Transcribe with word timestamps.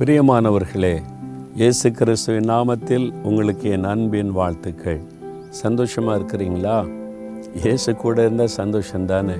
பிரியமானவர்களே 0.00 1.02
இயேசு 1.54 1.90
கிறிஸ்துவின் 1.90 2.48
நாமத்தில் 2.48 3.12
உங்களுக்கு 3.22 3.70
என் 3.70 3.84
அன்பின் 3.84 4.30
வாழ்த்துக்கள். 4.30 5.00
சந்தோஷமாக 5.48 6.18
இருக்கிறீங்களா? 6.18 6.88
இயேசு 7.64 7.96
கூட 7.96 8.20
இருந்தால் 8.20 8.46
சந்தோஷம் 8.46 9.06
தானே 9.06 9.32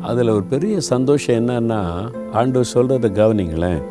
அதில் 0.00 0.28
ஒரு 0.28 0.42
பெரிய 0.42 0.80
சந்தோஷம் 0.80 1.48
என்னன்னா 1.48 2.10
ஆண்டு 2.32 2.60
சொல்கிறத 2.60 3.10
கவனிங்களேன். 3.20 3.82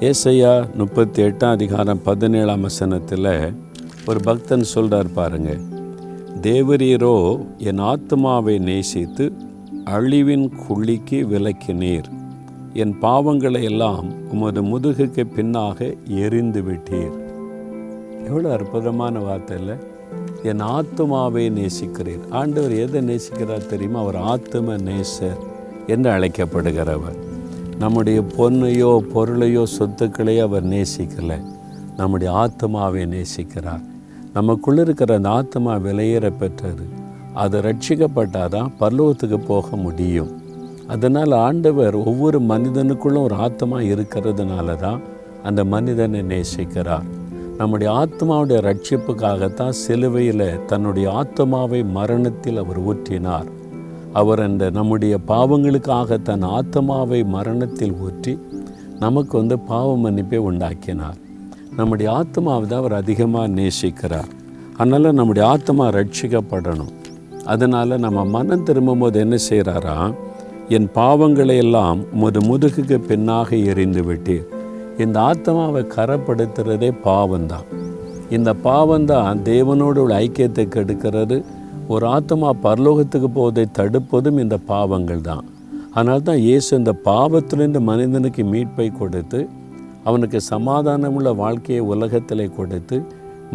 ஏசையா 0.00 0.74
முப்பத்தி 0.74 1.22
எட்டாம் 1.22 1.50
அதிகாரம் 1.50 2.02
பதினேழாம் 2.02 2.60
வசனத்தில் 2.60 3.52
ஒரு 4.06 4.20
பக்தன் 4.20 4.62
சொல்கிறார் 4.62 5.12
பாருங்கள் 5.12 5.60
தேவரீரோ 6.40 7.46
என் 7.58 7.78
ஆத்மாவை 7.78 8.58
நேசித்து 8.58 9.32
அழிவின் 9.84 10.50
குழிக்கு 10.68 11.20
விலக்கினீர். 11.26 12.18
என் 12.72 12.96
பாவங்களை 13.02 13.62
எல்லாம் 13.62 14.30
உமது 14.30 14.62
முதுகுக்கு 14.62 15.24
பின்னாக 15.36 15.96
எரிந்து 16.08 16.62
விட்டீர். 16.62 17.28
எவ்வளோ 18.26 18.52
அற்புதமான 18.52 19.18
வார்த்தை 19.18 19.58
இல்லை 19.58 19.74
என் 20.42 20.60
ஆத்மாவை 20.60 21.50
நேசிக்கிறீர். 21.50 22.30
ஆண்டவர் 22.30 22.72
எதை 22.72 23.00
நேசிக்கிறார் 23.00 23.66
தெரியுமா? 23.66 24.00
அவர் 24.00 24.16
ஆத்ம 24.16 24.76
நேசர் 24.76 25.36
என்று 25.86 26.10
அழைக்கப்படுகிறவர். 26.10 27.18
நம்முடைய 27.78 28.20
பொண்ணையோ 28.20 28.98
பொருளையோ 29.14 29.64
சொத்துக்களையோ 29.78 30.40
அவர் 30.40 30.66
நேசிக்கலை. 30.66 31.42
நம்முடைய 31.96 32.32
ஆத்மாவை 32.32 33.04
நேசிக்கிறார். 33.04 33.82
நமக்குள்ள 34.32 34.80
இருக்கிற 34.80 35.14
அந்த 35.14 35.28
ஆத்மா 35.28 35.76
விலையேற 35.76 36.32
பெற்றது. 36.38 36.82
அது 37.34 37.60
ரட்சிக்கப்பட்டாதான் 37.60 38.72
பரலோகத்துக்கு 38.80 39.36
போக 39.36 39.76
முடியும். 39.76 40.39
அதனால் 40.94 41.32
ஆண்டவர் 41.46 41.94
ஒவ்வொரு 41.94 42.38
மனிதனுக்குள்ளும் 42.40 43.26
ஒரு 43.28 43.36
ஆத்மா 43.46 43.78
இருக்கிறதுனால 43.92 44.76
தான் 44.76 45.00
அந்த 45.42 45.60
மனிதனை 45.64 46.20
நேசிக்கிறார். 46.32 47.06
நம்முடைய 47.58 47.88
ஆத்மாவுடைய 48.02 48.58
ரட்சிப்புக்காகத்தான் 48.68 49.74
சிலுவையில் 49.82 50.64
தன்னுடைய 50.66 51.06
ஆத்மாவை 51.12 51.80
மரணத்தில் 51.98 52.60
அவர் 52.62 52.80
ஊற்றினார். 52.90 53.48
அவர் 54.12 54.40
அந்த 54.40 54.70
நம்முடைய 54.70 55.18
பாவங்களுக்காக 55.28 56.18
தன் 56.22 56.46
ஆத்மாவை 56.58 57.20
மரணத்தில் 57.24 57.96
ஊற்றி 58.00 58.38
நமக்கு 58.98 59.34
வந்து 59.38 59.58
பாவ 59.58 59.90
மன்னிப்பை 59.96 60.40
உண்டாக்கினார். 60.50 61.18
நம்முடைய 61.76 62.12
ஆத்மாவை 62.12 62.64
தான் 62.68 62.78
அவர் 62.78 62.92
அதிகமாக 62.92 63.52
நேசிக்கிறார். 63.60 64.30
அதனால் 64.76 65.18
நம்முடைய 65.20 65.44
ஆத்மா 65.48 65.84
ரட்சிக்கப்படணும். 65.88 66.92
அதனால் 67.44 68.02
நம்ம 68.06 68.24
மனம் 68.24 68.62
திரும்பும்போது 68.62 69.20
என்ன 69.20 69.36
செய்கிறாரா? 69.50 69.96
என் 70.76 70.86
பாவங்களை 70.96 71.54
எல்லாம் 71.62 72.00
உமது 72.14 72.40
முதுகுக்கு 72.48 72.96
பின்னாக 73.06 73.48
எறிந்து 73.70 74.02
விட்டீர். 74.08 74.44
இந்த 75.02 75.16
ஆத்மாவை 75.30 75.82
கரப்படுத்துகிறதே 75.94 76.90
பாவம்தான். 77.06 77.64
இந்த 78.36 78.50
பாவம்தான் 78.66 79.40
தேவனோடு 79.48 80.00
உள்ள 80.02 80.14
ஐக்கியத்தை 80.26 80.64
கெடுக்கிறது. 80.76 81.38
ஒரு 81.94 82.06
ஆத்மா 82.16 82.50
பரலோகத்துக்கு 82.66 83.28
போவதை 83.38 83.66
தடுப்பதும் 83.78 84.38
இந்த 84.44 84.56
பாவங்கள் 84.72 85.26
தான் 85.30 85.44
அதனால 85.94 86.18
தான் 86.28 86.42
இயேசு 86.48 86.70
இந்த 86.80 86.92
பாவத்திலிருந்து 87.08 87.80
மனிதனுக்கு 87.90 88.44
மீட்பை 88.52 88.88
கொடுத்து 89.00 89.40
அவனுக்கு 90.08 90.40
சமாதானமுள்ள 90.52 91.32
வாழ்க்கையை 91.44 91.84
உலகத்தில் 91.94 92.56
கொடுத்து 92.58 92.98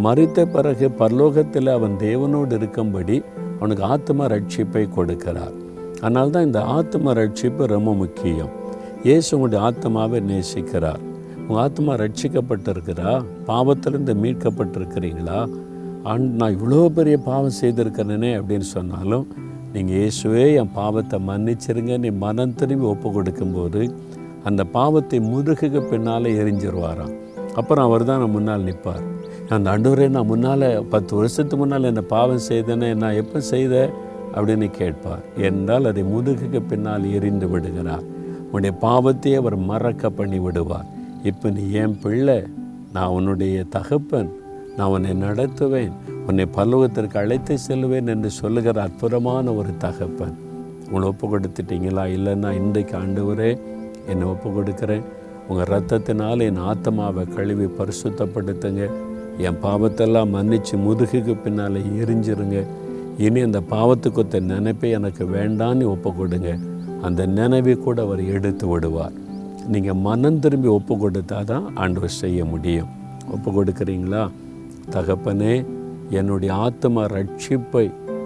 மறித்த 0.06 0.46
பிறகு 0.56 0.90
பரலோகத்தில் 1.02 1.76
அவன் 1.78 1.96
தேவனோடு 2.08 2.58
இருக்கும்படி 2.60 3.20
அவனுக்கு 3.60 3.86
ஆத்ம 3.94 4.28
ரட்சிப்பை 4.34 4.84
கொடுக்கிறார். 4.98 5.56
அதனால 6.06 6.34
தான் 6.36 6.48
இந்த 6.50 6.62
ஆத்ம 6.78 7.14
ரட்சிப்பு 7.20 7.66
ரொம்ப 7.76 7.92
முக்கியம். 8.04 8.52
இயேசு 9.08 9.30
உங்களுடைய 9.36 9.62
ஆத்மாவை 9.68 10.20
நேசிக்கிறார். 10.32 11.02
உங்கள் 11.46 11.62
ஆத்மா 11.64 11.94
ரட்சிக்கப்பட்டிருக்கிறா 12.02 13.12
பாவத்திலிருந்து 13.50 14.14
மீட்கப்பட்டிருக்கிறீங்களா? 14.24 15.40
ஆண் 16.12 16.26
நான் 16.40 16.56
இவ்வளோ 16.56 16.80
பெரிய 16.98 17.18
பாவம் 17.28 17.58
செய்திருக்கிறேனே 17.62 18.32
அப்படின்னு 18.40 18.68
சொன்னாலும் 18.76 19.26
நீங்கள் 19.74 19.98
இயேசுவே 20.00 20.44
என் 20.62 20.74
பாவத்தை 20.80 21.18
மன்னிச்சிருங்க 21.30 21.94
நீ 22.04 22.10
மனம் 22.24 22.58
திரும்பி 22.60 22.86
ஒப்பு 22.92 23.08
கொடுக்கும்போது 23.16 23.82
அந்த 24.50 24.62
பாவத்தை 24.78 25.18
முதுகுக்கு 25.32 25.82
பின்னால் 25.92 26.28
எரிஞ்சிருவாராம். 26.42 27.14
அப்புறம் 27.60 27.86
அவர் 27.88 28.08
தான் 28.10 28.22
நான் 28.24 28.36
முன்னால் 28.36 28.66
நிற்பார். 28.70 29.04
அந்த 29.56 29.68
அண்டூரே 29.74 30.08
நான் 30.16 30.30
முன்னால் 30.32 30.68
பத்து 30.94 31.12
வருஷத்துக்கு 31.20 31.62
முன்னால் 31.62 31.90
என்ன 31.92 32.04
பாவம் 32.16 32.46
செய்தேனே 32.50 32.90
நான் 33.04 33.20
எப்போ 33.22 33.40
செய்த 33.54 33.76
அப்படின்னு 34.34 34.70
கேட்பார். 34.70 35.20
என்றால் 35.38 35.86
அதை 35.86 36.04
முதுகுக்கு 36.04 36.62
பின்னால் 36.70 37.14
எரிந்து 37.14 37.48
விடுகிறார். 37.50 38.04
உன்னுடைய 38.52 38.78
பாவத்தையே 38.82 39.36
அவர் 39.36 39.56
மறக்க 39.56 40.10
பண்ணி 40.10 40.40
விடுவார். 40.40 40.86
இப்போ 41.24 41.50
நீ 41.50 41.72
என் 41.72 42.00
பிள்ளை? 42.00 42.44
நான் 42.94 43.08
உன்னுடைய 43.08 43.64
தகப்பன். 43.64 44.32
நான் 44.78 44.88
உன்னை 44.88 45.12
நடத்துவேன். 45.12 45.92
உன்னை 46.28 46.48
பல்லவத்திற்கு 46.58 47.18
அழைத்து 47.18 47.58
செல்வேன் 47.58 48.08
என்று 48.08 48.30
சொல்லுகிற 48.30 48.82
அற்புதமான 48.82 49.54
ஒரு 49.54 49.70
தகப்பன். 49.78 50.38
உங்களை 50.86 51.08
ஒப்பு 51.08 51.40
கொடுத்துட்டீங்களா? 51.40 52.04
இல்லைன்னா 52.18 52.54
இன்றைக்கு 52.54 52.98
ஆண்டவரே 52.98 53.60
என்னை 54.08 54.28
ஒப்பு 54.28 54.50
கொடுக்குறேன். 54.50 55.02
உங்கள் 55.48 55.66
ரத்தத்தினால் 55.66 56.42
என் 56.42 56.58
ஆத்மாவை 56.58 57.26
கழுவி 57.26 57.66
பரிசுத்தப்படுத்துங்க. 57.66 58.90
என் 59.38 59.58
பாவத்தெல்லாம் 59.64 60.30
மன்னித்து 60.30 60.78
முதுகுக்கு 60.78 61.42
பின்னால் 61.44 61.74
எரிஞ்சிருங்க. 61.74 62.66
இனி 63.18 63.42
அந்த 63.48 63.60
பாவத்துக்கு 63.74 64.40
நினைப்பை 64.54 64.90
எனக்கு 64.92 65.24
வேண்டான்னு 65.36 65.86
ஒப்பு 65.92 66.10
கொடுங்க 66.14 66.58
அந்த 67.02 67.22
நினைவை 67.26 67.76
கூட 67.76 68.02
அவர் 68.02 68.22
எடுத்து 68.36 68.68
விடுவார். 68.68 69.16
நீங்கள் 69.68 70.02
மனம் 70.08 70.40
திரும்பி 70.40 70.68
ஒப்பு 70.68 70.94
கொடுத்தா 70.96 71.44
தான் 71.44 71.66
ஆண்டவர் 71.76 72.20
செய்ய 72.22 72.46
முடியும். 72.46 72.90
ஒப்பு 73.34 73.50
கொடுக்குறீங்களா 73.52 74.24
தகப்பனே 74.96 75.66
என்னுடைய 76.10 76.54
ஆத்ம 76.54 77.06
ரட்சிப்பை 77.16 77.86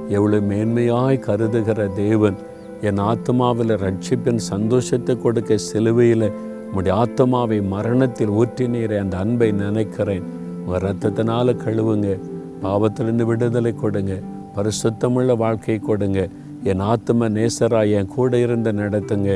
எவ்வளோ 0.09 0.39
மேன்மையாய் 0.51 1.23
கருதுகிற 1.27 1.87
தேவன் 1.93 2.37
என் 2.81 3.01
ஆத்மாவில் 3.11 3.73
ரட்சிப்பின் 3.85 4.41
சந்தோஷத்தை 4.51 5.17
கொடுக்க 5.17 5.57
சிலுவையில் 5.57 6.27
உங்களுடைய 6.65 6.95
ஆத்மாவை 7.03 7.61
மரணத்தில் 7.61 8.33
ஊற்றினீரை 8.39 8.97
அந்த 8.97 9.17
அன்பை 9.17 9.51
நினைக்கிறேன். 9.51 10.25
உங்கள் 10.65 10.83
ரத்தத்தினால் 10.87 11.61
கழுவுங்க. 11.65 12.19
பாவத்திலிருந்து 12.63 13.25
விடுதலை 13.25 13.73
கொடுங்க. 13.73 14.13
பரிசுத்தமுள்ள 14.55 15.35
வாழ்க்கை 15.37 15.77
கொடுங்க. 15.79 16.21
என் 16.63 16.83
ஆத்ம 16.91 17.29
நேசராக 17.29 17.95
என் 17.97 18.13
கூட 18.15 18.39
இருந்து 18.45 18.71
நடத்துங்க. 18.71 19.29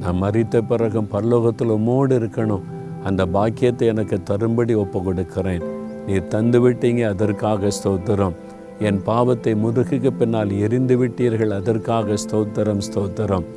நான் 0.00 0.20
மறித்த 0.22 0.60
பிறகும் 0.62 1.08
பரலோகத்தில் 1.12 1.74
உமோடு 1.76 2.16
இருக்கணும். 2.20 2.66
அந்த 3.04 3.22
பாக்கியத்தை 3.26 3.88
எனக்கு 3.92 4.16
தரும்படி 4.30 4.74
ஒப்பு 4.74 4.98
கொடுக்கிறேன் 5.02 5.64
நீர் 6.06 6.30
தந்து 6.34 6.58
விட்டீங்க 6.64 7.02
அதற்காக 7.08 7.70
ஸ்தோத்திரம். 7.78 8.36
என் 8.88 9.00
பாவத்தை 9.02 9.54
முதுகுக்கு 9.54 10.10
பின்னால் 10.18 10.52
எரிந்து 10.64 10.96
விட்டீர்கள் 11.00 11.56
அதற்காக 11.60 12.16
ஸ்தோத்திரம் 12.24 12.84
ஸ்தோத்திரம். 12.88 13.48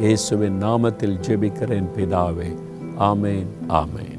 இயேசுவின் 0.00 0.58
நாமத்தில் 0.62 1.18
ஜெபிக்கிறேன் 1.26 1.90
பிதாவே. 1.96 2.50
ஆமேன் 3.10 3.50
ஆமேன். 3.82 4.17